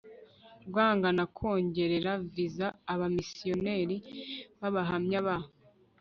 [0.67, 3.97] rwangaga kongerera viza abamisiyonari
[4.59, 5.37] b abahamya ba